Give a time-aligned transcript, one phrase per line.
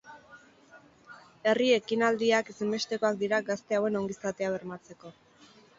[1.51, 5.19] Herri ekinaldiak ezinbestekoak dira gazte hauen ongizatea bermatzeko.